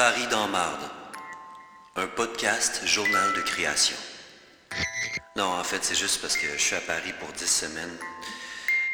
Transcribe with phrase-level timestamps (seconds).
[0.00, 0.80] Paris dans Marde.
[1.94, 3.98] Un podcast journal de création.
[5.36, 7.98] Non, en fait, c'est juste parce que je suis à Paris pour 10 semaines.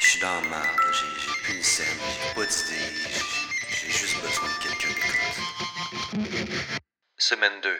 [0.01, 1.07] Je suis dans marde, j'ai
[1.45, 2.93] plus une scène, j'ai pas d'idée,
[3.71, 6.81] j'ai- j'ai juste besoin de quelqu'un d'écoute.
[7.19, 7.79] Semaine 2.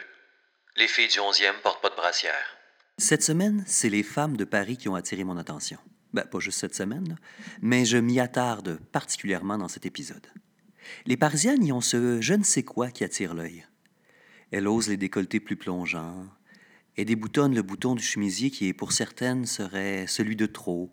[0.77, 2.57] Les filles du 11e portent pas de brassière.
[2.97, 5.79] Cette semaine, c'est les femmes de Paris qui ont attiré mon attention.
[6.13, 7.15] Ben, pas juste cette semaine, là,
[7.61, 10.25] mais je m'y attarde particulièrement dans cet épisode.
[11.05, 13.65] Les Parisiennes y ont ce je ne sais quoi qui attire l'œil.
[14.51, 16.25] Elles osent les décolletés plus plongeants
[16.95, 20.91] et déboutonnent le bouton du chemisier qui, pour certaines, serait celui de trop.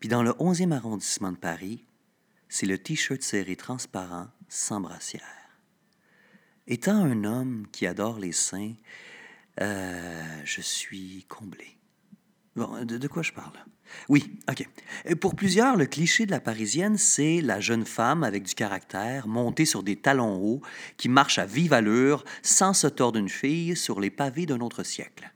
[0.00, 1.84] Puis dans le 11e arrondissement de Paris,
[2.48, 5.22] c'est le T-shirt serré transparent sans brassière.
[6.66, 8.74] Étant un homme qui adore les seins,
[9.60, 11.76] euh, je suis comblé.
[12.56, 13.52] Bon, de, quoi je parle?
[14.08, 14.66] Oui, OK.
[15.06, 19.26] Euh, Pour plusieurs, le cliché de la Parisienne, c'est la jeune femme avec du caractère,
[19.26, 20.62] montée sur des talons hauts,
[20.96, 24.84] qui marche à vive allure, sans se tordre une fille, sur les pavés d'un autre
[24.84, 25.32] siècle.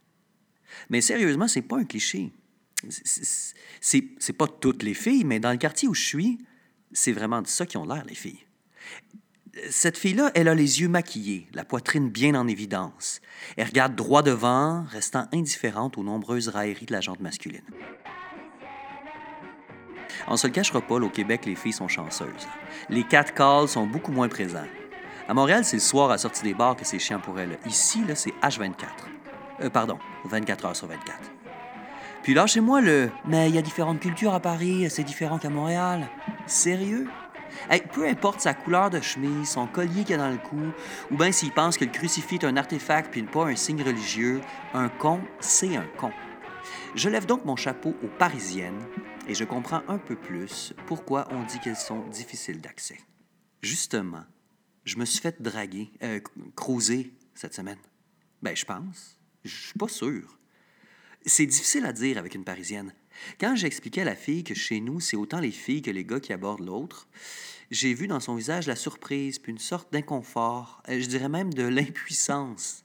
[0.91, 2.33] Mais sérieusement, c'est pas un cliché.
[3.81, 6.39] C'est pas toutes les filles, mais dans le quartier où je suis,
[6.93, 8.47] c'est vraiment de ça qui ont l'air, les filles.
[9.71, 13.21] Cette fille-là, elle a les yeux maquillés, la poitrine bien en évidence.
[13.57, 17.63] Elle regarde droit devant, restant indifférente aux nombreuses railleries de la jante masculine.
[20.27, 22.49] On se le cachera pas, là, au Québec, les filles sont chanceuses.
[22.89, 24.67] Les catcalls sont beaucoup moins présents.
[25.29, 27.59] À Montréal, c'est le soir à sortie des bars que c'est chiant pour elles.
[27.67, 28.73] Ici, là, c'est H24.
[29.63, 31.19] Euh, pardon, 24 heures sur 24.
[32.23, 35.39] Puis là, chez moi, le «Mais il y a différentes cultures à Paris, c'est différent
[35.39, 36.09] qu'à Montréal.»
[36.47, 37.09] Sérieux?
[37.93, 40.73] Peu importe sa couleur de chemise, son collier qu'il a dans le cou,
[41.11, 44.41] ou bien s'il pense que le crucifix est un artefact puis pas un signe religieux,
[44.75, 46.13] un con, c'est un con.
[46.95, 48.85] Je lève donc mon chapeau aux Parisiennes
[49.27, 52.99] et je comprends un peu plus pourquoi on dit qu'elles sont difficiles d'accès.
[53.63, 54.25] Justement,
[54.85, 56.21] je me suis fait draguer, euh,
[56.57, 57.79] cruiser cette semaine.
[58.43, 59.19] Ben, je pense.
[59.45, 60.39] Je suis pas sûr.
[61.27, 62.93] C'est difficile à dire avec une Parisienne.
[63.41, 66.21] Quand j'expliquais à la fille que chez nous, c'est autant les filles que les gars
[66.21, 67.09] qui abordent l'autre,
[67.71, 71.53] j'ai vu dans son visage la surprise, puis une sorte d'inconfort, euh, je dirais même
[71.53, 72.85] de l'impuissance.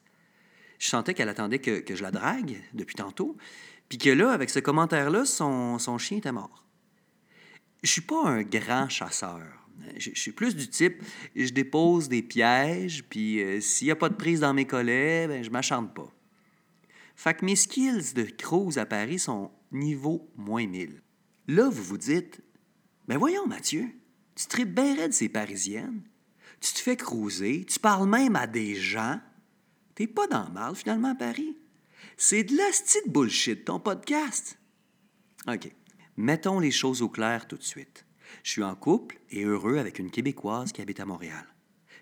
[0.80, 3.38] Je sentais qu'elle attendait que, que je la drague depuis tantôt,
[3.88, 6.66] puis que là, avec ce commentaire-là, son, son chien était mort.
[7.84, 9.46] Je suis pas un grand chasseur.
[9.98, 11.02] Je, suis plus du type,
[11.36, 15.28] je dépose des pièges, puis euh, s'il n'y a pas de prise dans mes collets,
[15.28, 16.10] ben, je m'acharne pas.
[17.16, 21.02] Fait que mes skills de cruise à Paris sont niveau moins 1000.
[21.48, 22.42] Là, vous vous dites,
[23.08, 23.90] ben voyons, Mathieu,
[24.36, 26.04] tu tripes bien raide ces Parisiennes,
[26.62, 29.20] tu te fais cruiser, tu parles même à des gens,
[29.96, 31.58] t'es pas dans le mal finalement à Paris.
[32.18, 34.58] C'est de la de bullshit, ton podcast.
[35.48, 35.72] OK.
[36.16, 38.06] Mettons les choses au clair tout de suite.
[38.44, 41.46] Je suis en couple et heureux avec une Québécoise qui habite à Montréal.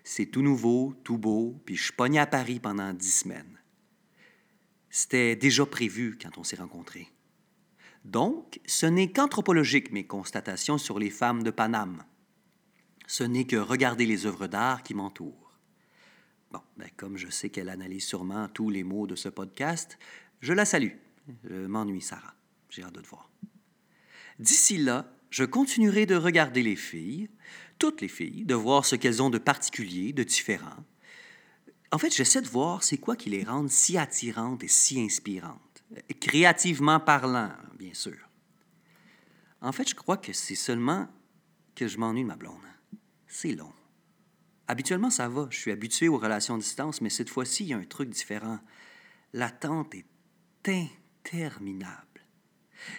[0.04, 3.58] C'est tout nouveau, tout beau, puis je suis à Paris pendant dix semaines.
[4.90, 7.08] C'était déjà prévu quand on s'est rencontrés.
[8.04, 12.04] Donc, ce n'est qu'anthropologique mes constatations sur les femmes de Paname.
[13.06, 15.52] Ce n'est que regarder les œuvres d'art qui m'entourent.
[16.50, 19.98] Bon, ben, comme je sais qu'elle analyse sûrement tous les mots de ce podcast,
[20.40, 20.96] je la salue.
[21.44, 22.34] Je m'ennuie, Sarah.
[22.68, 23.30] J'ai hâte de te voir.
[24.38, 27.30] D'ici là, je continuerai de regarder les filles,
[27.78, 30.84] toutes les filles, de voir ce qu'elles ont de particulier, de différent.
[31.90, 35.84] En fait, j'essaie de voir c'est quoi qui les rend si attirantes et si inspirantes.
[36.20, 37.52] Créativement parlant,
[39.60, 41.08] En fait, je crois que c'est seulement
[41.74, 42.56] que je m'ennuie de ma blonde.
[43.26, 43.72] C'est long.
[44.68, 45.46] Habituellement, ça va.
[45.50, 48.08] Je suis habitué aux relations à distance, mais cette fois-ci, il y a un truc
[48.10, 48.58] différent.
[49.32, 50.06] L'attente est
[50.66, 52.06] interminable.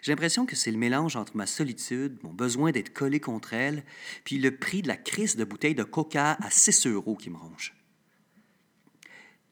[0.01, 3.83] J'ai l'impression que c'est le mélange entre ma solitude, mon besoin d'être collé contre elle,
[4.23, 7.37] puis le prix de la crise de bouteille de coca à 6 euros qui me
[7.37, 7.75] ronge.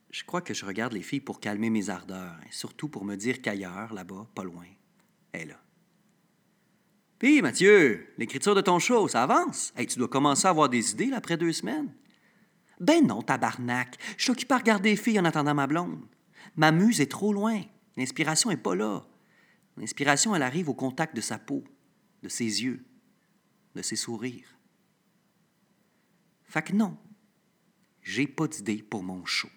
[0.09, 3.15] Je crois que je regarde les filles pour calmer mes ardeurs, et surtout pour me
[3.15, 4.65] dire qu'ailleurs, là-bas, pas loin,
[5.33, 5.59] est là.
[7.19, 9.73] Puis, Mathieu, l'écriture de ton show, ça avance.
[9.75, 11.93] Hey, tu dois commencer à avoir des idées là, après deux semaines.
[12.79, 13.97] Ben non, tabarnak.
[14.17, 16.03] Je suis occupé à regarder les filles en attendant ma blonde.
[16.55, 17.61] Ma muse est trop loin.
[17.95, 19.05] L'inspiration est pas là.
[19.77, 21.63] L'inspiration, elle arrive au contact de sa peau,
[22.23, 22.83] de ses yeux,
[23.75, 24.57] de ses sourires.
[26.43, 26.97] Fait que non,
[28.01, 29.49] j'ai pas d'idée pour mon show.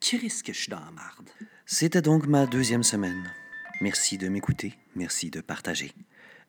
[0.00, 1.30] Qu'est-ce que je suis dans la marde?
[1.64, 3.32] C'était donc ma deuxième semaine.
[3.80, 5.92] Merci de m'écouter, merci de partager.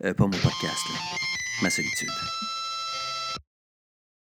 [0.03, 0.83] Euh, pas mon podcast,
[1.61, 2.09] ma solitude.